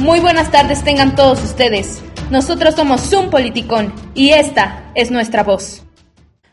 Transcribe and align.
Muy 0.00 0.18
buenas 0.20 0.50
tardes 0.50 0.82
tengan 0.82 1.14
todos 1.14 1.44
ustedes. 1.44 2.02
Nosotros 2.30 2.74
somos 2.74 3.02
Zoom 3.02 3.28
Politicón 3.28 3.92
y 4.14 4.30
esta 4.30 4.90
es 4.94 5.10
nuestra 5.10 5.42
voz. 5.42 5.82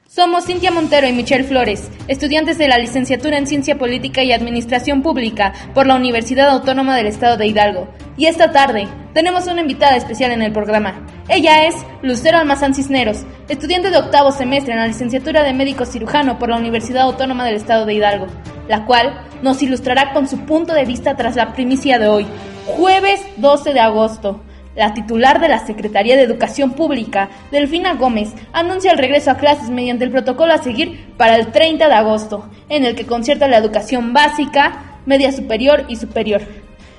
Somos 0.05 0.45
Cintia 0.45 0.69
Montero 0.69 1.07
y 1.07 1.13
Michelle 1.13 1.45
Flores, 1.45 1.89
estudiantes 2.09 2.57
de 2.57 2.67
la 2.67 2.77
licenciatura 2.77 3.37
en 3.37 3.47
Ciencia 3.47 3.77
Política 3.77 4.21
y 4.21 4.33
Administración 4.33 5.01
Pública 5.01 5.53
por 5.73 5.87
la 5.87 5.95
Universidad 5.95 6.49
Autónoma 6.49 6.97
del 6.97 7.07
Estado 7.07 7.37
de 7.37 7.47
Hidalgo. 7.47 7.87
Y 8.17 8.25
esta 8.25 8.51
tarde 8.51 8.89
tenemos 9.13 9.47
una 9.47 9.61
invitada 9.61 9.95
especial 9.95 10.31
en 10.31 10.41
el 10.41 10.51
programa. 10.51 11.05
Ella 11.29 11.67
es 11.67 11.75
Lucero 12.01 12.39
Almazán 12.39 12.75
Cisneros, 12.75 13.25
estudiante 13.47 13.91
de 13.91 13.97
octavo 13.97 14.33
semestre 14.33 14.73
en 14.73 14.79
la 14.79 14.87
licenciatura 14.87 15.43
de 15.43 15.53
Médico 15.53 15.85
Cirujano 15.85 16.37
por 16.37 16.49
la 16.49 16.57
Universidad 16.57 17.03
Autónoma 17.03 17.45
del 17.45 17.55
Estado 17.55 17.85
de 17.85 17.93
Hidalgo, 17.93 18.27
la 18.67 18.85
cual 18.85 19.25
nos 19.41 19.61
ilustrará 19.61 20.11
con 20.13 20.27
su 20.27 20.39
punto 20.39 20.73
de 20.73 20.85
vista 20.85 21.15
tras 21.15 21.35
la 21.35 21.53
primicia 21.53 21.99
de 21.99 22.07
hoy, 22.07 22.25
jueves 22.67 23.21
12 23.37 23.73
de 23.73 23.79
agosto. 23.79 24.41
La 24.75 24.93
titular 24.93 25.39
de 25.39 25.47
la 25.47 25.65
Secretaría 25.65 26.15
de 26.15 26.21
Educación 26.21 26.73
Pública, 26.73 27.29
Delfina 27.49 27.95
Gómez, 27.95 28.33
anuncia 28.53 28.91
el 28.91 28.99
regreso 28.99 29.31
a 29.31 29.37
clases 29.37 29.69
mediante 29.69 30.03
el 30.03 30.11
protocolo 30.11 30.53
a 30.53 30.61
seguir 30.61 31.13
para 31.17 31.35
el 31.35 31.51
30 31.51 31.87
de 31.87 31.93
agosto, 31.95 32.47
en 32.69 32.85
el 32.85 32.93
que 32.93 33.07
concierta 33.07 33.47
la 33.47 33.57
educación 33.57 34.13
básica, 34.13 34.99
media 35.07 35.31
superior 35.31 35.85
y 35.87 35.95
superior. 35.95 36.41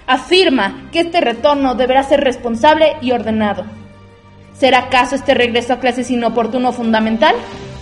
Afirma 0.08 0.88
que 0.90 1.00
este 1.00 1.20
retorno 1.20 1.74
deberá 1.76 2.02
ser 2.02 2.20
responsable 2.24 2.96
y 3.00 3.12
ordenado. 3.12 3.64
¿Será 4.58 4.78
acaso 4.78 5.14
este 5.14 5.34
regreso 5.34 5.74
a 5.74 5.78
clases 5.78 6.10
inoportuno 6.10 6.72
fundamental? 6.72 7.36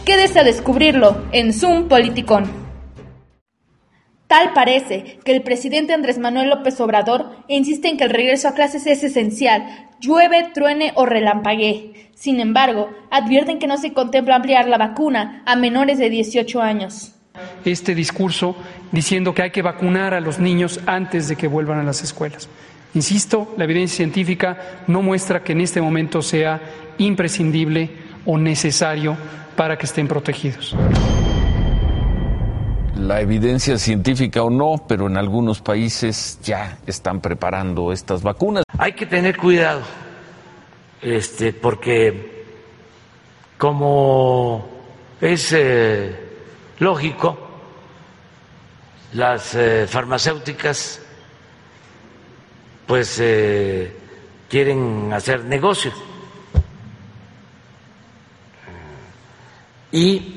Quédese 0.05 0.41
a 0.41 0.45
descubrirlo 0.45 1.23
en 1.33 1.55
Zoom 1.55 1.89
Politicón. 1.89 2.66
Tal 4.27 4.53
parece 4.55 5.19
que 5.25 5.33
el 5.33 5.43
presidente 5.43 5.93
Andrés 5.93 6.19
Manuel 6.19 6.51
López 6.51 6.80
Obrador 6.80 7.30
insiste 7.46 7.88
en 7.88 7.96
que 7.96 8.05
el 8.05 8.10
regreso 8.10 8.49
a 8.49 8.55
clases 8.55 8.87
es 8.87 9.05
esencial, 9.05 9.88
llueve, 10.01 10.51
truene 10.52 10.93
o 10.96 11.07
relampaguee. 11.07 12.10
Sin 12.15 12.41
embargo, 12.41 12.91
advierten 13.10 13.60
que 13.60 13.69
no 13.69 13.77
se 13.77 13.93
contempla 13.93 14.35
ampliar 14.35 14.66
la 14.66 14.79
vacuna 14.79 15.43
a 15.47 15.54
menores 15.54 15.99
de 15.99 16.10
18 16.10 16.60
años. 16.60 17.13
Este 17.65 17.95
discurso 17.95 18.57
diciendo 18.91 19.32
que 19.32 19.43
hay 19.43 19.51
que 19.51 19.63
vacunar 19.63 20.13
a 20.13 20.21
los 20.21 20.41
niños 20.41 20.80
antes 20.87 21.29
de 21.29 21.37
que 21.37 21.47
vuelvan 21.47 21.79
a 21.79 21.85
las 21.85 22.02
escuelas. 22.02 22.49
Insisto, 22.95 23.54
la 23.57 23.65
evidencia 23.65 23.99
científica 23.99 24.59
no 24.88 25.02
muestra 25.02 25.45
que 25.45 25.52
en 25.52 25.60
este 25.60 25.80
momento 25.80 26.23
sea 26.23 26.60
imprescindible 26.99 27.91
o 28.24 28.38
necesario 28.38 29.16
para 29.54 29.77
que 29.77 29.87
estén 29.87 30.09
protegidos 30.09 30.74
la 32.97 33.21
evidencia 33.21 33.79
científica 33.79 34.43
o 34.43 34.51
no, 34.51 34.85
pero 34.89 35.07
en 35.07 35.16
algunos 35.16 35.61
países 35.61 36.39
ya 36.43 36.79
están 36.87 37.21
preparando 37.21 37.93
estas 37.93 38.23
vacunas. 38.23 38.65
Hay 38.79 38.93
que 38.93 39.07
tener 39.07 39.37
cuidado, 39.37 39.83
este, 41.03 41.53
porque 41.53 42.45
como 43.59 44.66
es 45.21 45.53
eh, 45.53 46.15
lógico, 46.79 47.38
las 49.13 49.55
eh, 49.55 49.87
farmacéuticas 49.87 51.01
pues 52.87 53.19
eh, 53.21 53.97
quieren 54.49 55.13
hacer 55.13 55.45
negocio 55.45 55.93
y 59.91 60.35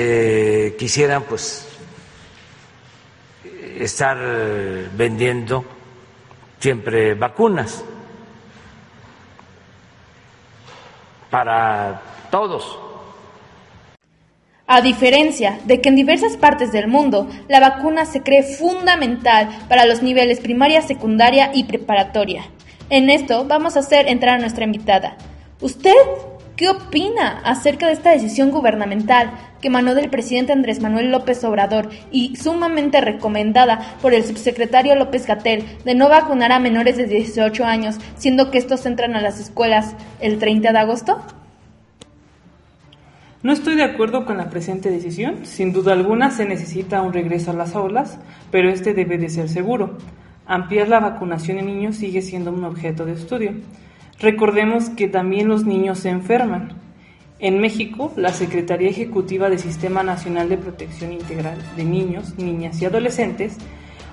eh, 0.00 0.76
quisieran 0.78 1.24
pues 1.24 1.66
estar 3.78 4.18
vendiendo 4.96 5.64
siempre 6.58 7.14
vacunas 7.14 7.84
para 11.30 12.02
todos. 12.30 12.78
A 14.66 14.82
diferencia 14.82 15.58
de 15.64 15.80
que 15.80 15.88
en 15.88 15.96
diversas 15.96 16.36
partes 16.36 16.72
del 16.72 16.88
mundo 16.88 17.28
la 17.48 17.60
vacuna 17.60 18.04
se 18.04 18.22
cree 18.22 18.42
fundamental 18.42 19.48
para 19.68 19.86
los 19.86 20.02
niveles 20.02 20.40
primaria, 20.40 20.82
secundaria 20.82 21.50
y 21.54 21.64
preparatoria. 21.64 22.44
En 22.90 23.08
esto 23.08 23.46
vamos 23.46 23.76
a 23.76 23.80
hacer 23.80 24.08
entrar 24.08 24.34
a 24.34 24.38
nuestra 24.38 24.64
invitada. 24.64 25.16
¿Usted 25.60 25.94
¿Qué 26.58 26.68
opina 26.68 27.38
acerca 27.44 27.86
de 27.86 27.92
esta 27.92 28.10
decisión 28.10 28.50
gubernamental 28.50 29.30
que 29.60 29.68
emanó 29.68 29.94
del 29.94 30.10
presidente 30.10 30.52
Andrés 30.52 30.80
Manuel 30.80 31.12
López 31.12 31.44
Obrador 31.44 31.88
y 32.10 32.34
sumamente 32.34 33.00
recomendada 33.00 33.96
por 34.02 34.12
el 34.12 34.24
subsecretario 34.24 34.96
López 34.96 35.24
Gatel 35.24 35.62
de 35.84 35.94
no 35.94 36.08
vacunar 36.08 36.50
a 36.50 36.58
menores 36.58 36.96
de 36.96 37.06
18 37.06 37.64
años, 37.64 37.98
siendo 38.16 38.50
que 38.50 38.58
estos 38.58 38.84
entran 38.86 39.14
a 39.14 39.20
las 39.20 39.38
escuelas 39.38 39.94
el 40.18 40.40
30 40.40 40.72
de 40.72 40.78
agosto? 40.80 41.20
No 43.44 43.52
estoy 43.52 43.76
de 43.76 43.84
acuerdo 43.84 44.26
con 44.26 44.36
la 44.36 44.50
presente 44.50 44.90
decisión. 44.90 45.46
Sin 45.46 45.72
duda 45.72 45.92
alguna 45.92 46.32
se 46.32 46.44
necesita 46.44 47.02
un 47.02 47.12
regreso 47.12 47.52
a 47.52 47.54
las 47.54 47.76
aulas, 47.76 48.18
pero 48.50 48.68
este 48.68 48.94
debe 48.94 49.16
de 49.16 49.28
ser 49.28 49.48
seguro. 49.48 49.96
Ampliar 50.44 50.88
la 50.88 50.98
vacunación 50.98 51.58
en 51.58 51.66
niños 51.66 51.94
sigue 51.94 52.20
siendo 52.20 52.50
un 52.50 52.64
objeto 52.64 53.04
de 53.04 53.12
estudio. 53.12 53.52
Recordemos 54.20 54.90
que 54.90 55.06
también 55.06 55.48
los 55.48 55.64
niños 55.64 56.00
se 56.00 56.10
enferman. 56.10 56.72
En 57.38 57.60
México, 57.60 58.12
la 58.16 58.32
Secretaría 58.32 58.88
Ejecutiva 58.88 59.48
del 59.48 59.60
Sistema 59.60 60.02
Nacional 60.02 60.48
de 60.48 60.58
Protección 60.58 61.12
Integral 61.12 61.56
de 61.76 61.84
Niños, 61.84 62.36
Niñas 62.36 62.82
y 62.82 62.86
Adolescentes 62.86 63.56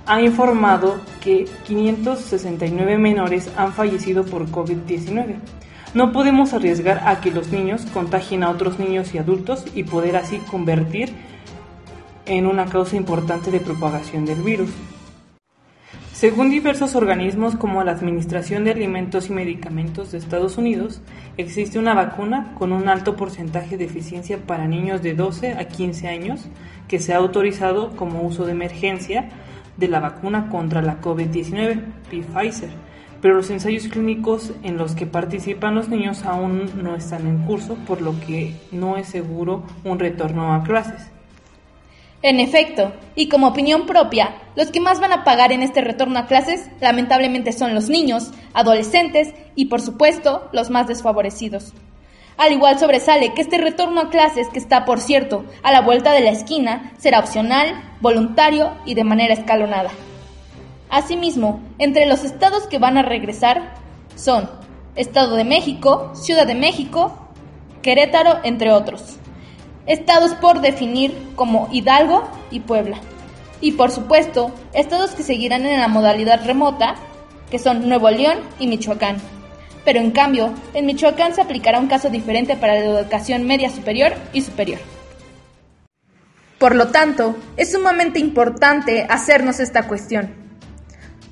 ha 0.06 0.22
informado 0.22 1.00
que 1.22 1.46
569 1.66 3.00
menores 3.00 3.50
han 3.58 3.74
fallecido 3.74 4.24
por 4.26 4.46
COVID-19. 4.48 5.38
No 5.96 6.12
podemos 6.12 6.54
arriesgar 6.54 7.02
a 7.08 7.20
que 7.22 7.32
los 7.32 7.52
niños 7.52 7.88
contagien 7.92 8.44
a 8.44 8.52
otros 8.52 8.78
niños 8.78 9.16
y 9.16 9.18
adultos 9.18 9.66
y 9.74 9.86
poder 9.86 10.18
así 10.18 10.38
convertir 10.52 11.14
en 12.28 12.46
una 12.46 12.66
causa 12.66 12.96
importante 12.96 13.50
de 13.50 13.60
propagación 13.60 14.26
del 14.26 14.44
virus. 14.44 14.70
Según 16.16 16.50
diversos 16.50 16.96
organismos 16.96 17.58
como 17.58 17.84
la 17.84 17.92
Administración 17.92 18.64
de 18.64 18.72
Alimentos 18.72 19.28
y 19.28 19.34
Medicamentos 19.34 20.14
de 20.14 20.18
Estados 20.18 20.58
Unidos, 20.58 21.02
existe 21.36 21.78
una 21.78 21.94
vacuna 21.94 22.53
con 22.58 22.72
un 22.72 22.88
alto 22.88 23.18
porcentaje 23.18 23.76
de 23.76 23.84
eficiencia 23.84 24.38
para 24.38 24.66
niños 24.66 25.02
de 25.02 25.14
12 25.14 25.56
a 25.56 25.66
15 25.66 26.08
años 26.08 26.46
que 26.88 27.00
se 27.00 27.14
ha 27.14 27.18
autorizado 27.18 27.98
como 27.98 28.22
uso 28.22 28.46
de 28.46 28.53
emergencia 28.53 29.28
de 29.76 29.90
la 29.90 30.00
vacuna 30.00 30.48
contra 30.50 30.81
la 30.81 31.02
COVID-19, 31.02 31.81
Pfizer, 32.09 32.70
pero 33.22 33.36
los 33.36 33.50
ensayos 33.50 33.90
clínicos 33.90 34.53
en 34.64 34.78
los 34.78 34.96
que 34.96 35.08
participan 35.08 35.76
los 35.76 35.90
niños 35.90 36.24
aún 36.24 36.82
no 36.82 36.96
están 36.96 37.28
en 37.28 37.40
curso, 37.40 37.76
por 37.86 38.02
lo 38.02 38.18
que 38.22 38.56
no 38.72 38.96
es 38.96 39.08
seguro 39.08 39.64
un 39.84 40.00
retorno 40.00 40.53
a 40.53 40.64
clases. 40.64 41.12
En 42.22 42.40
efecto, 42.40 42.94
y 43.16 43.28
como 43.28 43.50
opinión 43.50 43.86
propia, 43.86 44.36
los 44.56 44.72
que 44.72 44.80
más 44.80 45.00
van 45.00 45.12
a 45.12 45.24
pagar 45.24 45.52
en 45.52 45.62
este 45.62 45.82
retorno 45.82 46.20
a 46.20 46.28
clases 46.28 46.70
lamentablemente 46.80 47.52
son 47.52 47.74
los 47.74 47.90
niños, 47.90 48.32
adolescentes 48.54 49.34
y 49.56 49.66
por 49.66 49.82
supuesto 49.82 50.50
los 50.54 50.70
más 50.70 50.88
desfavorecidos. 50.88 51.74
Al 52.38 52.52
igual 52.52 52.80
sobresale 52.80 53.34
que 53.34 53.42
este 53.42 53.58
retorno 53.58 54.02
a 54.02 54.10
clases, 54.10 54.48
que 54.50 54.60
está 54.60 54.86
por 54.86 55.00
cierto 55.00 55.46
a 55.64 55.72
la 55.72 55.82
vuelta 55.82 56.12
de 56.12 56.22
la 56.22 56.32
esquina, 56.32 56.92
será 56.98 57.20
opcional, 57.20 57.82
voluntario 58.02 58.72
y 58.86 58.94
de 58.94 59.04
manera 59.04 59.34
escalonada. 59.34 59.92
Asimismo, 60.90 61.62
entre 61.80 62.06
los 62.06 62.24
estados 62.24 62.68
que 62.68 62.80
van 62.80 62.98
a 62.98 63.04
regresar 63.04 63.76
son 64.16 64.50
Estado 64.96 65.36
de 65.36 65.44
México, 65.44 66.12
Ciudad 66.14 66.48
de 66.48 66.56
México, 66.56 67.30
Querétaro, 67.82 68.40
entre 68.44 68.72
otros 68.72 69.18
estados 69.88 70.34
por 70.36 70.62
definir 70.62 71.16
como 71.36 71.68
Hidalgo 71.72 72.28
y 72.52 72.62
Puebla. 72.62 72.98
Y 73.61 73.73
por 73.73 73.91
supuesto, 73.91 74.53
estados 74.73 75.11
que 75.11 75.23
seguirán 75.23 75.66
en 75.66 75.79
la 75.79 75.87
modalidad 75.87 76.46
remota, 76.46 76.96
que 77.49 77.59
son 77.59 77.87
Nuevo 77.87 78.09
León 78.09 78.40
y 78.59 78.67
Michoacán. 78.67 79.17
Pero 79.84 79.99
en 79.99 80.11
cambio, 80.11 80.53
en 80.73 80.85
Michoacán 80.85 81.35
se 81.35 81.41
aplicará 81.41 81.79
un 81.79 81.87
caso 81.87 82.09
diferente 82.09 82.55
para 82.55 82.73
la 82.73 83.02
educación 83.02 83.46
media 83.46 83.69
superior 83.69 84.13
y 84.34 84.41
superior. 84.41 84.79
Por 86.57 86.75
lo 86.75 86.87
tanto, 86.87 87.35
es 87.57 87.72
sumamente 87.72 88.19
importante 88.19 89.05
hacernos 89.09 89.59
esta 89.59 89.87
cuestión. 89.87 90.34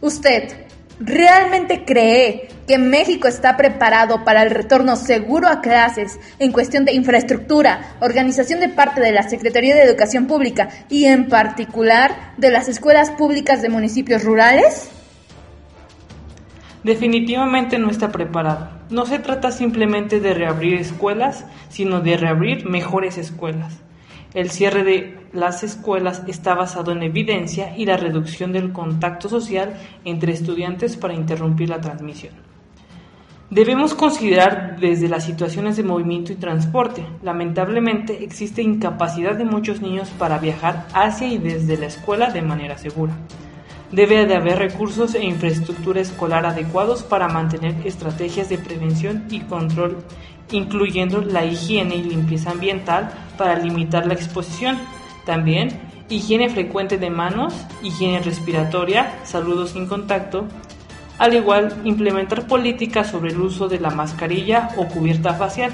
¿Usted 0.02 0.63
realmente 1.00 1.84
cree 1.86 2.50
que 2.68 2.78
México 2.78 3.28
está 3.28 3.58
preparado 3.58 4.24
para 4.24 4.44
el 4.44 4.52
retorno 4.52 4.96
seguro 4.96 5.48
a 5.48 5.62
clases 5.62 6.20
en 6.40 6.52
cuestión 6.52 6.86
de 6.86 6.94
infraestructura, 6.94 7.96
organización 8.00 8.60
de 8.60 8.70
parte 8.70 9.02
de 9.02 9.12
la 9.12 9.24
Secretaría 9.24 9.76
de 9.76 9.84
Educación 9.84 10.28
Pública 10.28 10.70
y 10.90 11.06
en 11.06 11.28
particular 11.28 12.34
de 12.38 12.52
las 12.52 12.70
escuelas 12.70 13.12
públicas 13.12 13.62
de 13.62 13.70
municipios 13.70 14.24
rurales? 14.24 14.90
Definitivamente 16.84 17.80
no 17.80 17.90
está 17.90 18.12
preparado. 18.12 18.70
No 18.90 19.06
se 19.06 19.20
trata 19.20 19.52
simplemente 19.52 20.20
de 20.20 20.34
reabrir 20.34 20.76
escuelas, 20.76 21.46
sino 21.70 22.02
de 22.02 22.18
reabrir 22.18 22.66
mejores 22.66 23.18
escuelas. 23.18 23.74
El 24.34 24.50
cierre 24.50 24.84
de 24.84 25.18
las 25.32 25.64
escuelas 25.64 26.24
está 26.28 26.56
basado 26.56 26.92
en 26.92 27.04
evidencia 27.04 27.78
y 27.78 27.86
la 27.86 27.98
reducción 27.98 28.52
del 28.52 28.72
contacto 28.72 29.30
social 29.30 29.76
entre 30.06 30.34
estudiantes 30.34 30.98
para 30.98 31.14
interrumpir 31.14 31.70
la 31.70 31.82
transmisión. 31.82 32.34
Debemos 33.52 33.94
considerar 33.94 34.80
desde 34.80 35.08
las 35.08 35.26
situaciones 35.26 35.78
de 35.78 35.84
movimiento 35.84 36.32
y 36.32 36.38
transporte. 36.38 37.06
Lamentablemente 37.22 38.24
existe 38.24 38.64
incapacidad 38.64 39.36
de 39.36 39.46
muchos 39.46 39.80
niños 39.80 40.10
para 40.18 40.40
viajar 40.40 40.88
hacia 40.96 41.28
y 41.28 41.38
desde 41.38 41.78
la 41.78 41.86
escuela 41.86 42.32
de 42.32 42.42
manera 42.42 42.80
segura. 42.80 43.14
Debe 43.92 44.26
de 44.26 44.36
haber 44.36 44.58
recursos 44.58 45.14
e 45.14 45.24
infraestructura 45.24 46.02
escolar 46.02 46.48
adecuados 46.48 47.04
para 47.04 47.28
mantener 47.28 47.76
estrategias 47.86 48.50
de 48.50 48.58
prevención 48.58 49.26
y 49.30 49.42
control, 49.42 49.98
incluyendo 50.52 51.22
la 51.22 51.46
higiene 51.46 51.96
y 51.96 52.04
limpieza 52.04 52.52
ambiental 52.52 53.12
para 53.38 53.58
limitar 53.58 54.06
la 54.06 54.14
exposición. 54.14 54.78
También 55.26 55.80
higiene 56.10 56.50
frecuente 56.50 56.98
de 56.98 57.10
manos, 57.10 57.54
higiene 57.82 58.20
respiratoria, 58.22 59.20
saludos 59.24 59.72
sin 59.72 59.88
contacto, 59.88 60.46
al 61.18 61.34
igual 61.34 61.82
implementar 61.84 62.48
políticas 62.48 63.10
sobre 63.10 63.32
el 63.32 63.40
uso 63.40 63.68
de 63.68 63.80
la 63.80 63.90
mascarilla 63.90 64.70
o 64.78 64.88
cubierta 64.88 65.34
facial. 65.34 65.72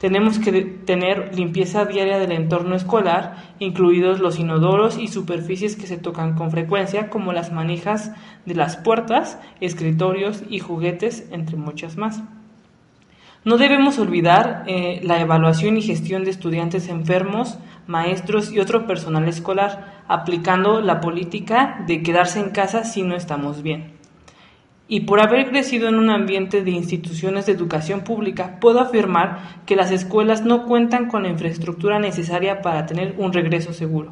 Tenemos 0.00 0.38
que 0.38 0.62
tener 0.62 1.34
limpieza 1.36 1.84
diaria 1.84 2.18
del 2.18 2.32
entorno 2.32 2.74
escolar, 2.74 3.36
incluidos 3.58 4.18
los 4.18 4.38
inodoros 4.38 4.96
y 4.96 5.08
superficies 5.08 5.76
que 5.76 5.86
se 5.86 5.98
tocan 5.98 6.36
con 6.36 6.50
frecuencia, 6.50 7.10
como 7.10 7.34
las 7.34 7.52
manijas 7.52 8.12
de 8.46 8.54
las 8.54 8.78
puertas, 8.78 9.38
escritorios 9.60 10.42
y 10.48 10.58
juguetes, 10.58 11.28
entre 11.32 11.58
muchas 11.58 11.98
más. 11.98 12.22
No 13.44 13.56
debemos 13.56 13.98
olvidar 13.98 14.64
eh, 14.66 15.00
la 15.02 15.20
evaluación 15.20 15.76
y 15.76 15.82
gestión 15.82 16.24
de 16.24 16.30
estudiantes 16.30 16.88
enfermos, 16.88 17.58
maestros 17.86 18.52
y 18.52 18.60
otro 18.60 18.86
personal 18.86 19.26
escolar, 19.28 20.02
aplicando 20.08 20.80
la 20.80 21.00
política 21.00 21.82
de 21.86 22.02
quedarse 22.02 22.40
en 22.40 22.50
casa 22.50 22.84
si 22.84 23.02
no 23.02 23.16
estamos 23.16 23.62
bien 23.62 24.00
y 24.90 25.02
por 25.02 25.22
haber 25.22 25.48
crecido 25.48 25.88
en 25.88 25.94
un 25.94 26.10
ambiente 26.10 26.64
de 26.64 26.72
instituciones 26.72 27.46
de 27.46 27.52
educación 27.52 28.00
pública, 28.00 28.58
puedo 28.60 28.80
afirmar 28.80 29.62
que 29.64 29.76
las 29.76 29.92
escuelas 29.92 30.44
no 30.44 30.66
cuentan 30.66 31.06
con 31.06 31.22
la 31.22 31.28
infraestructura 31.28 32.00
necesaria 32.00 32.60
para 32.60 32.86
tener 32.86 33.14
un 33.16 33.32
regreso 33.32 33.72
seguro. 33.72 34.10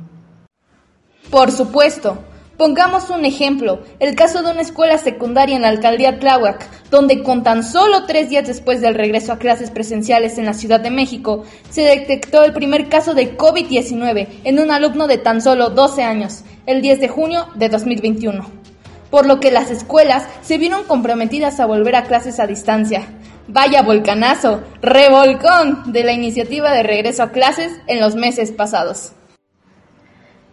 Por 1.33 1.51
supuesto. 1.51 2.23
Pongamos 2.58 3.08
un 3.10 3.25
ejemplo, 3.25 3.84
el 4.00 4.16
caso 4.16 4.43
de 4.43 4.50
una 4.50 4.62
escuela 4.62 4.99
secundaria 4.99 5.55
en 5.55 5.62
la 5.62 5.69
alcaldía 5.69 6.19
Tláhuac, 6.19 6.69
donde 6.90 7.22
con 7.22 7.44
tan 7.44 7.62
solo 7.62 8.05
tres 8.05 8.31
días 8.31 8.49
después 8.49 8.81
del 8.81 8.96
regreso 8.96 9.32
a 9.32 9.38
clases 9.38 9.70
presenciales 9.70 10.38
en 10.38 10.44
la 10.44 10.55
Ciudad 10.55 10.81
de 10.81 10.90
México, 10.90 11.44
se 11.70 11.82
detectó 11.82 12.43
el 12.43 12.52
primer 12.52 12.88
caso 12.88 13.14
de 13.14 13.38
COVID-19 13.38 14.40
en 14.43 14.58
un 14.58 14.72
alumno 14.72 15.06
de 15.06 15.19
tan 15.19 15.40
solo 15.40 15.70
12 15.70 16.02
años, 16.02 16.43
el 16.66 16.82
10 16.82 16.99
de 16.99 17.08
junio 17.08 17.46
de 17.55 17.69
2021 17.69 18.58
por 19.10 19.25
lo 19.25 19.40
que 19.40 19.50
las 19.50 19.70
escuelas 19.70 20.28
se 20.43 20.58
vieron 20.58 20.84
comprometidas 20.84 21.60
a 21.60 21.66
volver 21.66 21.96
a 21.96 22.05
clases 22.05 22.40
a 22.40 22.46
distancia. 22.46 23.06
Vaya 23.46 23.81
volcanazo, 23.81 24.62
revolcón 24.82 25.93
de 25.93 26.05
la 26.05 26.12
iniciativa 26.12 26.75
de 26.75 26.82
regreso 26.82 27.22
a 27.22 27.31
clases 27.31 27.72
en 27.87 28.00
los 28.00 28.16
meses 28.16 28.52
pasados. 28.52 29.12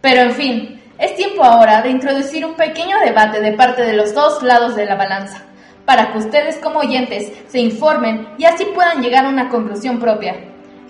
Pero 0.00 0.22
en 0.22 0.32
fin, 0.32 0.80
es 0.98 1.14
tiempo 1.14 1.44
ahora 1.44 1.82
de 1.82 1.90
introducir 1.90 2.44
un 2.46 2.54
pequeño 2.54 2.98
debate 3.04 3.40
de 3.40 3.52
parte 3.52 3.82
de 3.82 3.92
los 3.92 4.14
dos 4.14 4.42
lados 4.42 4.74
de 4.76 4.86
la 4.86 4.94
balanza, 4.94 5.42
para 5.84 6.12
que 6.12 6.18
ustedes 6.18 6.56
como 6.56 6.80
oyentes 6.80 7.32
se 7.48 7.60
informen 7.60 8.28
y 8.38 8.44
así 8.44 8.66
puedan 8.74 9.02
llegar 9.02 9.26
a 9.26 9.28
una 9.28 9.48
conclusión 9.48 9.98
propia. 9.98 10.36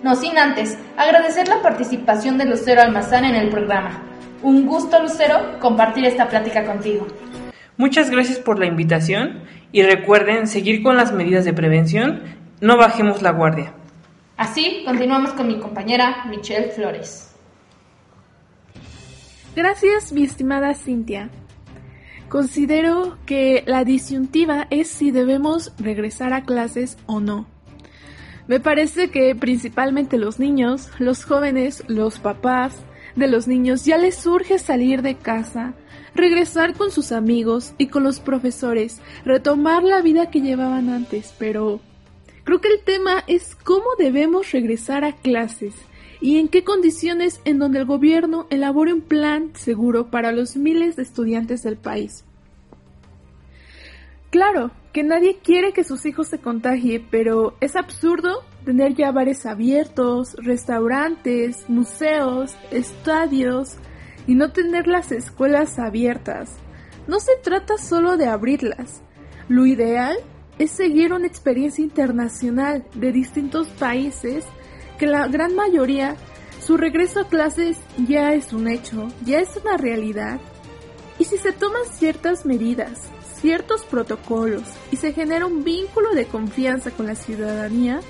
No 0.03 0.15
sin 0.15 0.37
antes 0.37 0.77
agradecer 0.95 1.47
la 1.47 1.61
participación 1.61 2.37
de 2.37 2.45
Lucero 2.45 2.81
Almazán 2.81 3.25
en 3.25 3.35
el 3.35 3.49
programa. 3.49 4.01
Un 4.43 4.65
gusto, 4.65 5.01
Lucero, 5.01 5.59
compartir 5.59 6.05
esta 6.05 6.27
plática 6.27 6.63
contigo. 6.63 7.07
Muchas 7.75 8.09
gracias 8.09 8.39
por 8.39 8.59
la 8.59 8.65
invitación 8.65 9.43
y 9.71 9.83
recuerden 9.83 10.47
seguir 10.47 10.83
con 10.83 10.95
las 10.95 11.11
medidas 11.11 11.45
de 11.45 11.53
prevención, 11.53 12.23
no 12.61 12.77
bajemos 12.77 13.21
la 13.21 13.31
guardia. 13.31 13.73
Así, 14.37 14.83
continuamos 14.85 15.31
con 15.33 15.47
mi 15.47 15.59
compañera 15.59 16.25
Michelle 16.29 16.69
Flores. 16.69 17.35
Gracias, 19.57 20.13
mi 20.13 20.23
estimada 20.23 20.75
Cintia. 20.75 21.31
Considero 22.29 23.17
que 23.25 23.63
la 23.65 23.85
disyuntiva 23.85 24.67
es 24.69 24.87
si 24.87 25.09
debemos 25.09 25.73
regresar 25.79 26.31
a 26.31 26.43
clases 26.43 26.95
o 27.07 27.19
no. 27.21 27.47
Me 28.47 28.59
parece 28.59 29.09
que 29.09 29.33
principalmente 29.33 30.19
los 30.19 30.37
niños, 30.37 30.91
los 30.99 31.25
jóvenes, 31.25 31.83
los 31.87 32.19
papás 32.19 32.75
de 33.15 33.27
los 33.27 33.47
niños 33.47 33.83
ya 33.83 33.97
les 33.97 34.13
surge 34.13 34.59
salir 34.59 35.01
de 35.01 35.15
casa, 35.15 35.73
regresar 36.13 36.75
con 36.75 36.91
sus 36.91 37.11
amigos 37.11 37.73
y 37.79 37.87
con 37.87 38.03
los 38.03 38.19
profesores, 38.19 39.01
retomar 39.25 39.81
la 39.81 40.03
vida 40.03 40.29
que 40.29 40.41
llevaban 40.41 40.89
antes, 40.89 41.33
pero 41.39 41.79
creo 42.43 42.61
que 42.61 42.67
el 42.67 42.81
tema 42.81 43.23
es 43.25 43.55
cómo 43.55 43.87
debemos 43.97 44.51
regresar 44.51 45.03
a 45.03 45.13
clases 45.13 45.73
y 46.19 46.39
en 46.39 46.47
qué 46.47 46.63
condiciones 46.63 47.41
en 47.45 47.59
donde 47.59 47.79
el 47.79 47.85
gobierno 47.85 48.47
elabore 48.49 48.93
un 48.93 49.01
plan 49.01 49.51
seguro 49.55 50.09
para 50.09 50.31
los 50.31 50.55
miles 50.55 50.95
de 50.95 51.03
estudiantes 51.03 51.63
del 51.63 51.77
país. 51.77 52.23
Claro, 54.29 54.71
que 54.91 55.03
nadie 55.03 55.37
quiere 55.37 55.73
que 55.73 55.83
sus 55.83 56.05
hijos 56.05 56.27
se 56.27 56.39
contagie, 56.39 56.99
pero 56.99 57.55
es 57.61 57.75
absurdo 57.75 58.43
tener 58.65 58.95
ya 58.95 59.11
bares 59.11 59.45
abiertos, 59.45 60.35
restaurantes, 60.39 61.69
museos, 61.69 62.55
estadios, 62.71 63.77
y 64.27 64.35
no 64.35 64.51
tener 64.51 64.87
las 64.87 65.11
escuelas 65.11 65.79
abiertas. 65.79 66.57
No 67.07 67.19
se 67.21 67.31
trata 67.41 67.77
solo 67.77 68.17
de 68.17 68.27
abrirlas. 68.27 69.01
Lo 69.47 69.65
ideal 69.65 70.17
es 70.59 70.71
seguir 70.71 71.13
una 71.13 71.27
experiencia 71.27 71.83
internacional 71.83 72.83
de 72.93 73.13
distintos 73.13 73.69
países 73.69 74.45
que 74.97 75.07
la 75.07 75.27
gran 75.27 75.55
mayoría 75.55 76.15
su 76.59 76.75
regreso 76.75 77.21
a 77.21 77.27
clases 77.27 77.77
ya 77.97 78.33
es 78.33 78.51
un 78.51 78.67
hecho, 78.67 79.07
ya 79.23 79.39
es 79.39 79.55
una 79.55 79.77
realidad. 79.77 80.39
Y 81.17 81.23
si 81.23 81.37
se 81.37 81.53
toman 81.53 81.83
ciertas 81.91 82.45
medidas, 82.45 83.03
ciertos 83.39 83.85
protocolos 83.85 84.63
y 84.91 84.97
se 84.97 85.13
genera 85.13 85.45
un 85.45 85.63
vínculo 85.63 86.13
de 86.13 86.25
confianza 86.25 86.91
con 86.91 87.07
la 87.07 87.15
ciudadanía, 87.15 88.01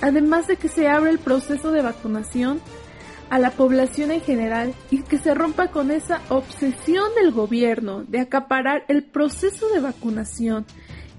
además 0.00 0.46
de 0.48 0.56
que 0.56 0.68
se 0.68 0.88
abre 0.88 1.10
el 1.10 1.18
proceso 1.18 1.72
de 1.72 1.82
vacunación, 1.82 2.60
a 3.30 3.38
la 3.38 3.50
población 3.50 4.10
en 4.10 4.20
general 4.20 4.74
y 4.90 5.02
que 5.04 5.16
se 5.16 5.32
rompa 5.32 5.68
con 5.68 5.90
esa 5.90 6.20
obsesión 6.28 7.14
del 7.14 7.32
gobierno 7.32 8.04
de 8.04 8.20
acaparar 8.20 8.84
el 8.88 9.04
proceso 9.04 9.70
de 9.70 9.80
vacunación 9.80 10.66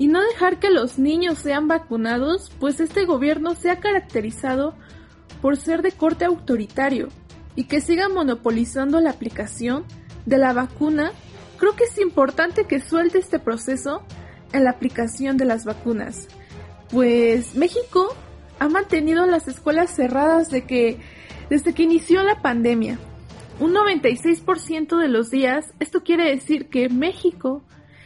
y 0.03 0.07
no 0.07 0.21
dejar 0.21 0.59
que 0.59 0.69
los 0.69 0.99
niños 0.99 1.37
sean 1.37 1.69
vacunados, 1.69 2.51
pues 2.59 2.81
este 2.81 3.05
gobierno 3.05 3.55
se 3.55 3.69
ha 3.69 3.79
caracterizado 3.79 4.75
por 5.41 5.55
ser 5.55 5.81
de 5.81 5.93
corte 5.93 6.25
autoritario 6.25 7.07
y 7.55 7.69
que 7.69 7.79
siga 7.79 8.09
monopolizando 8.09 8.99
la 8.99 9.11
aplicación 9.11 9.85
de 10.25 10.37
la 10.39 10.51
vacuna, 10.51 11.13
creo 11.57 11.77
que 11.77 11.85
es 11.85 11.97
importante 11.99 12.65
que 12.65 12.81
suelte 12.81 13.19
este 13.19 13.39
proceso 13.39 14.03
en 14.51 14.65
la 14.65 14.71
aplicación 14.71 15.37
de 15.37 15.45
las 15.45 15.63
vacunas. 15.63 16.27
Pues 16.91 17.55
México 17.55 18.13
ha 18.59 18.67
mantenido 18.67 19.25
las 19.25 19.47
escuelas 19.47 19.89
cerradas 19.89 20.49
de 20.49 20.65
que 20.65 20.99
desde 21.49 21.73
que 21.73 21.83
inició 21.83 22.23
la 22.23 22.41
pandemia. 22.41 22.99
Un 23.61 23.73
96% 23.73 24.97
de 24.97 25.07
los 25.07 25.29
días, 25.29 25.73
esto 25.79 26.03
quiere 26.03 26.29
decir 26.29 26.67
que 26.67 26.89
México 26.89 27.63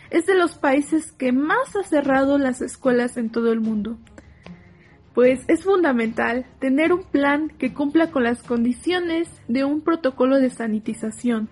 es 0.10 0.26
de 0.26 0.36
los 0.36 0.56
países 0.56 1.12
que 1.12 1.32
más 1.32 1.76
ha 1.76 1.84
cerrado 1.84 2.38
las 2.38 2.62
escuelas 2.62 3.18
en 3.18 3.30
todo 3.30 3.52
el 3.52 3.60
mundo. 3.60 3.98
Pues 5.14 5.42
es 5.48 5.64
fundamental 5.64 6.46
tener 6.60 6.94
un 6.94 7.04
plan 7.04 7.50
que 7.58 7.74
cumpla 7.74 8.12
con 8.12 8.24
las 8.24 8.44
condiciones 8.44 9.28
de 9.48 9.64
un 9.64 9.82
protocolo 9.82 10.38
de 10.38 10.50
sanitización. 10.50 11.50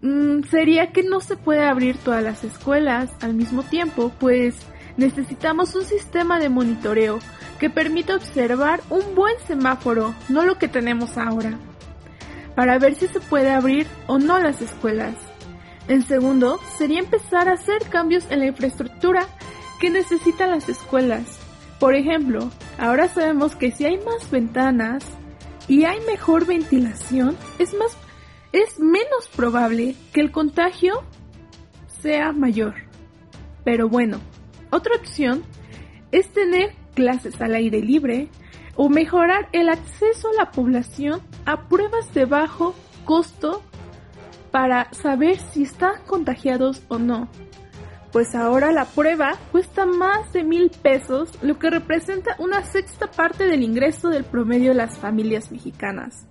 Mm, 0.00 0.42
sería 0.44 0.92
que 0.92 1.02
no 1.02 1.20
se 1.20 1.36
puede 1.36 1.64
abrir 1.64 1.96
todas 1.96 2.22
las 2.22 2.44
escuelas 2.44 3.10
al 3.20 3.34
mismo 3.34 3.62
tiempo, 3.62 4.12
pues 4.20 4.54
necesitamos 4.96 5.74
un 5.74 5.84
sistema 5.84 6.38
de 6.38 6.50
monitoreo 6.50 7.18
que 7.58 7.70
permita 7.70 8.14
observar 8.14 8.80
un 8.90 9.14
buen 9.14 9.34
semáforo, 9.46 10.14
no 10.28 10.44
lo 10.44 10.58
que 10.58 10.68
tenemos 10.68 11.16
ahora, 11.16 11.58
para 12.54 12.78
ver 12.78 12.94
si 12.94 13.06
se 13.06 13.20
puede 13.20 13.50
abrir 13.50 13.86
o 14.06 14.18
no 14.18 14.38
las 14.38 14.60
escuelas. 14.60 15.14
El 15.88 16.04
segundo 16.04 16.58
sería 16.78 17.00
empezar 17.00 17.48
a 17.48 17.54
hacer 17.54 17.88
cambios 17.90 18.24
en 18.30 18.40
la 18.40 18.46
infraestructura 18.46 19.26
que 19.80 19.90
necesitan 19.90 20.50
las 20.50 20.68
escuelas. 20.68 21.38
Por 21.78 21.94
ejemplo, 21.94 22.50
ahora 22.78 23.08
sabemos 23.08 23.54
que 23.56 23.70
si 23.70 23.84
hay 23.84 23.98
más 23.98 24.30
ventanas 24.30 25.04
y 25.68 25.84
hay 25.84 26.00
mejor 26.06 26.46
ventilación, 26.46 27.36
es 27.58 27.74
más 27.74 27.96
es 28.52 28.78
menos 28.78 29.28
probable 29.34 29.96
que 30.12 30.20
el 30.20 30.30
contagio 30.30 31.02
sea 32.00 32.32
mayor. 32.32 32.74
Pero 33.64 33.88
bueno, 33.88 34.20
otra 34.70 34.94
opción 34.94 35.42
es 36.12 36.32
tener 36.32 36.72
clases 36.94 37.40
al 37.40 37.56
aire 37.56 37.80
libre, 37.80 38.28
o 38.76 38.88
mejorar 38.88 39.48
el 39.52 39.68
acceso 39.68 40.28
a 40.28 40.44
la 40.44 40.50
población 40.50 41.20
a 41.44 41.68
pruebas 41.68 42.12
de 42.14 42.24
bajo 42.24 42.74
costo 43.04 43.62
para 44.54 44.86
saber 44.92 45.38
si 45.38 45.64
están 45.64 45.94
contagiados 46.06 46.84
o 46.86 47.00
no. 47.00 47.26
Pues 48.12 48.36
ahora 48.36 48.70
la 48.70 48.84
prueba 48.84 49.32
cuesta 49.50 49.84
más 49.84 50.32
de 50.32 50.44
mil 50.44 50.70
pesos, 50.70 51.36
lo 51.42 51.58
que 51.58 51.70
representa 51.70 52.36
una 52.38 52.62
sexta 52.62 53.10
parte 53.10 53.48
del 53.48 53.64
ingreso 53.64 54.10
del 54.10 54.22
promedio 54.22 54.68
de 54.68 54.76
las 54.76 54.96
familias 54.96 55.50
mexicanas. 55.50 56.28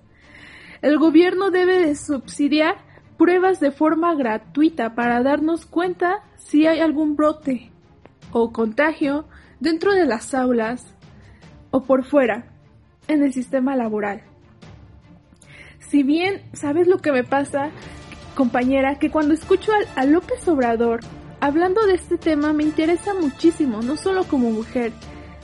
El 0.82 1.00
gobierno 1.00 1.52
debe 1.52 1.80
de 1.80 1.98
subsidiar 1.98 2.78
pruebas 3.18 3.60
de 3.60 3.72
forma 3.72 4.16
gratuita 4.16 4.96
para 4.96 5.22
darnos 5.22 5.66
cuenta 5.66 6.24
si 6.38 6.66
hay 6.66 6.80
algún 6.80 7.18
brote 7.18 7.72
o 8.32 8.54
contagio 8.54 9.26
dentro 9.60 9.92
de 9.92 10.06
las 10.06 10.34
aulas 10.34 10.96
o 11.72 11.84
por 11.84 12.06
fuera 12.06 12.46
en 13.10 13.22
el 13.22 13.34
sistema 13.34 13.76
laboral. 13.76 14.22
Si 15.80 16.04
bien 16.04 16.42
sabes 16.54 16.88
lo 16.88 17.00
que 17.00 17.12
me 17.12 17.26
pasa, 17.26 17.70
compañera, 18.34 19.00
que 19.00 19.10
cuando 19.10 19.34
escucho 19.34 19.72
a, 19.96 20.06
López 20.06 20.48
Obrador 20.48 21.02
hablando 21.40 21.86
de 21.86 21.96
este 21.96 22.18
tema 22.18 22.54
me 22.54 22.64
interesa 22.64 23.14
muchísimo, 23.14 23.82
no 23.82 23.98
solo 23.98 24.24
como 24.26 24.52
mujer, 24.52 24.92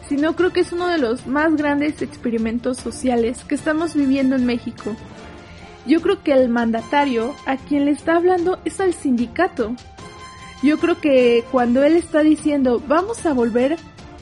sino 0.08 0.36
creo 0.36 0.51
que 0.51 0.62
es 0.62 0.72
uno 0.72 0.88
de 0.88 0.98
los 0.98 1.27
más 1.27 1.55
grandes 1.55 2.01
experimentos 2.01 2.77
sociales 2.77 3.43
que 3.43 3.55
estamos 3.55 3.96
viviendo 3.96 4.36
en 4.36 4.46
México. 4.46 4.96
Yo 5.86 6.01
creo 6.01 6.24
que 6.24 6.34
el 6.34 6.50
mandatario 6.50 7.36
a 7.46 7.58
quien 7.58 7.86
le 7.86 7.91
está 7.91 8.15
hablando 8.15 8.60
es 8.65 8.79
al 8.79 8.93
sindicato. 8.93 9.75
Yo 10.62 10.77
creo 10.77 11.00
que 11.00 11.43
cuando 11.51 11.84
él 11.84 11.96
está 11.96 12.22
diciendo 12.22 12.81
vamos 12.88 13.25
a 13.25 13.34
volver, 13.34 13.77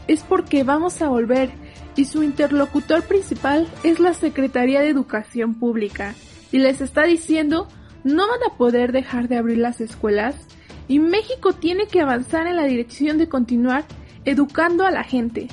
es 0.07 0.23
porque 0.23 0.63
vamos 0.63 1.01
a 1.01 1.09
volver 1.09 1.51
y 1.95 2.05
su 2.05 2.23
interlocutor 2.23 3.03
principal 3.03 3.67
es 3.83 3.99
la 3.99 4.13
Secretaría 4.13 4.81
de 4.81 4.89
Educación 4.89 5.55
Pública 5.55 6.13
y 6.51 6.59
les 6.59 6.79
está 6.79 7.03
diciendo 7.03 7.67
no 8.03 8.27
van 8.27 8.39
a 8.49 8.57
poder 8.57 8.91
dejar 8.91 9.27
de 9.27 9.37
abrir 9.37 9.57
las 9.57 9.81
escuelas 9.81 10.35
y 10.87 10.99
México 10.99 11.53
tiene 11.53 11.87
que 11.87 12.01
avanzar 12.01 12.47
en 12.47 12.55
la 12.55 12.65
dirección 12.65 13.17
de 13.17 13.27
continuar 13.27 13.85
educando 14.25 14.85
a 14.85 14.91
la 14.91 15.03
gente. 15.03 15.47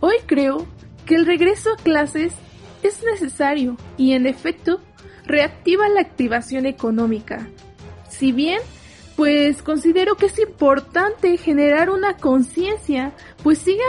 Hoy 0.00 0.16
creo 0.26 0.66
que 1.06 1.14
el 1.14 1.26
regreso 1.26 1.72
a 1.72 1.76
clases 1.76 2.34
es 2.82 3.02
necesario 3.02 3.76
y 3.96 4.12
en 4.12 4.26
efecto 4.26 4.80
reactiva 5.24 5.88
la 5.88 6.00
activación 6.00 6.66
económica. 6.66 7.48
Si 8.08 8.32
bien, 8.32 8.60
pues 9.16 9.62
considero 9.62 10.16
que 10.16 10.26
es 10.26 10.38
importante 10.38 11.36
generar 11.38 11.90
una 11.90 12.16
conciencia, 12.16 13.12
pues 13.42 13.58
siga 13.58 13.84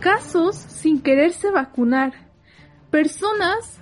casos 0.00 0.56
sin 0.56 1.00
quererse 1.00 1.50
vacunar. 1.50 2.12
Personas 2.90 3.78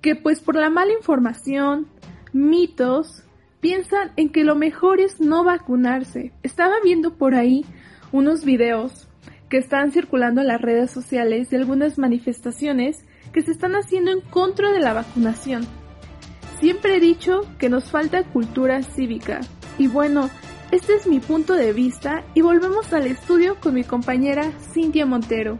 que 0.00 0.14
pues 0.16 0.40
por 0.40 0.56
la 0.56 0.70
mala 0.70 0.92
información, 0.92 1.88
mitos, 2.32 3.24
piensan 3.60 4.12
en 4.16 4.30
que 4.30 4.44
lo 4.44 4.54
mejor 4.54 5.00
es 5.00 5.20
no 5.20 5.44
vacunarse. 5.44 6.32
Estaba 6.42 6.74
viendo 6.82 7.14
por 7.14 7.34
ahí 7.34 7.64
unos 8.12 8.44
videos 8.44 9.08
que 9.48 9.58
están 9.58 9.92
circulando 9.92 10.40
en 10.40 10.46
las 10.46 10.60
redes 10.60 10.90
sociales 10.90 11.50
de 11.50 11.56
algunas 11.56 11.98
manifestaciones 11.98 13.04
que 13.32 13.42
se 13.42 13.50
están 13.50 13.74
haciendo 13.74 14.10
en 14.10 14.20
contra 14.20 14.72
de 14.72 14.80
la 14.80 14.92
vacunación. 14.92 15.66
Siempre 16.60 16.96
he 16.96 17.00
dicho 17.00 17.42
que 17.58 17.68
nos 17.68 17.90
falta 17.90 18.24
cultura 18.24 18.82
cívica. 18.82 19.40
Y 19.78 19.88
bueno, 19.88 20.30
este 20.70 20.94
es 20.94 21.06
mi 21.06 21.18
punto 21.20 21.54
de 21.54 21.72
vista 21.72 22.24
y 22.34 22.42
volvemos 22.42 22.92
al 22.92 23.06
estudio 23.06 23.56
con 23.60 23.74
mi 23.74 23.82
compañera 23.82 24.52
Cintia 24.72 25.06
Montero. 25.06 25.58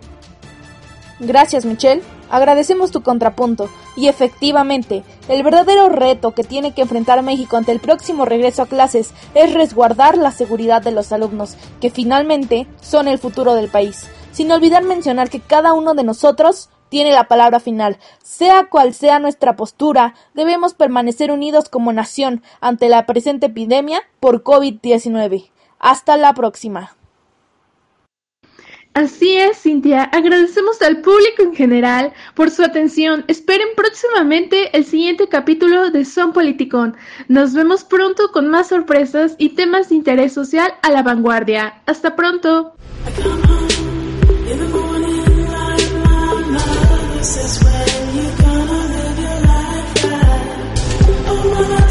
Gracias 1.19 1.65
Michelle, 1.65 2.03
agradecemos 2.31 2.91
tu 2.91 3.03
contrapunto. 3.03 3.69
Y 3.97 4.09
efectivamente, 4.09 5.05
el 5.29 5.43
verdadero 5.43 5.89
reto 5.89 6.33
que 6.33 6.45
tiene 6.45 6.73
que 6.73 6.83
enfrentar 6.83 7.23
México 7.23 7.57
ante 7.57 7.73
el 7.73 7.81
próximo 7.81 8.25
regreso 8.25 8.63
a 8.63 8.67
clases 8.67 9.13
es 9.35 9.53
resguardar 9.53 10.17
la 10.17 10.31
seguridad 10.31 10.83
de 10.83 10.93
los 10.93 11.13
alumnos, 11.13 11.57
que 11.81 11.91
finalmente 11.91 12.67
son 12.81 13.09
el 13.09 13.19
futuro 13.19 13.55
del 13.55 13.69
país. 13.69 14.07
Sin 14.33 14.51
olvidar 14.53 14.85
mencionar 14.85 15.29
que 15.29 15.41
cada 15.41 15.73
uno 15.73 15.95
de 15.95 16.05
nosotros 16.05 16.71
tiene 16.89 17.13
la 17.13 17.25
palabra 17.25 17.61
final. 17.61 17.99
Sea 18.23 18.69
cual 18.69 18.95
sea 18.95 19.19
nuestra 19.19 19.57
postura, 19.57 20.15
debemos 20.35 20.75
permanecer 20.75 21.31
unidos 21.31 21.69
como 21.69 21.93
nación 21.93 22.43
ante 22.61 22.89
la 22.89 23.07
presente 23.07 23.47
epidemia 23.47 24.03
por 24.21 24.43
COVID-19. 24.43 25.51
Hasta 25.79 26.17
la 26.17 26.35
próxima. 26.35 26.97
Así 28.93 29.37
es, 29.37 29.63
Cintia. 29.63 30.03
Agradecemos 30.03 30.83
al 30.83 31.01
público 31.01 31.43
en 31.43 31.55
general 31.55 32.13
por 32.35 32.51
su 32.51 32.63
atención. 32.65 33.25
Esperen 33.29 33.69
próximamente 33.77 34.77
el 34.77 34.85
siguiente 34.85 35.29
capítulo 35.29 35.91
de 35.91 36.05
Son 36.05 36.33
Politicón. 36.33 36.97
Nos 37.29 37.55
vemos 37.55 37.85
pronto 37.85 38.33
con 38.33 38.49
más 38.49 38.69
sorpresas 38.69 39.37
y 39.39 39.51
temas 39.51 39.91
de 39.91 39.95
interés 39.95 40.33
social 40.33 40.75
a 40.83 40.91
la 40.91 41.03
vanguardia. 41.03 41.83
Hasta 41.87 42.17
pronto. 42.17 42.75